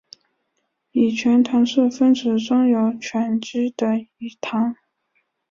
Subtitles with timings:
[0.91, 4.75] 己醛糖是分子中有醛基的己糖。